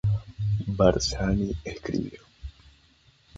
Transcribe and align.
Barzani 0.77 1.53
escribió. 1.63 2.21